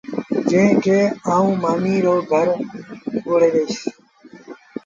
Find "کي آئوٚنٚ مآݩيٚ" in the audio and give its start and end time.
0.83-2.03